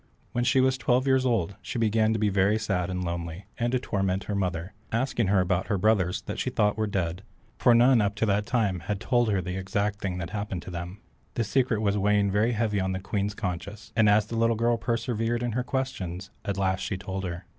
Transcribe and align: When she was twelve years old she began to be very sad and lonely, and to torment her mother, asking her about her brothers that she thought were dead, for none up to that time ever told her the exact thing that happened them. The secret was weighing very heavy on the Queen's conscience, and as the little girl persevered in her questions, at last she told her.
When 0.31 0.43
she 0.43 0.61
was 0.61 0.79
twelve 0.79 1.05
years 1.05 1.27
old 1.27 1.57
she 1.61 1.77
began 1.77 2.11
to 2.11 2.17
be 2.17 2.29
very 2.29 2.57
sad 2.57 2.89
and 2.89 3.03
lonely, 3.03 3.45
and 3.59 3.71
to 3.71 3.77
torment 3.77 4.23
her 4.23 4.33
mother, 4.33 4.73
asking 4.91 5.27
her 5.27 5.41
about 5.41 5.67
her 5.67 5.77
brothers 5.77 6.23
that 6.23 6.39
she 6.39 6.49
thought 6.49 6.75
were 6.75 6.87
dead, 6.87 7.21
for 7.59 7.75
none 7.75 8.01
up 8.01 8.15
to 8.15 8.25
that 8.25 8.47
time 8.47 8.81
ever 8.85 8.95
told 8.95 9.29
her 9.29 9.43
the 9.43 9.57
exact 9.57 9.99
thing 10.01 10.17
that 10.17 10.31
happened 10.31 10.63
them. 10.63 11.01
The 11.35 11.43
secret 11.43 11.81
was 11.81 11.99
weighing 11.99 12.31
very 12.31 12.53
heavy 12.53 12.79
on 12.81 12.93
the 12.93 12.99
Queen's 12.99 13.35
conscience, 13.35 13.93
and 13.95 14.09
as 14.09 14.25
the 14.25 14.35
little 14.35 14.55
girl 14.55 14.77
persevered 14.77 15.43
in 15.43 15.51
her 15.51 15.63
questions, 15.63 16.31
at 16.45 16.57
last 16.57 16.79
she 16.79 16.97
told 16.97 17.23
her. 17.25 17.45